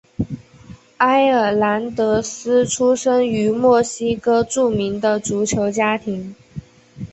[0.97, 6.33] 埃尔南德斯出生于墨西哥著名的足球家庭。